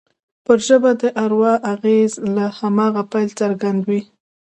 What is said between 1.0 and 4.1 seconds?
د اروا اغېز له هماغه پیله څرګند دی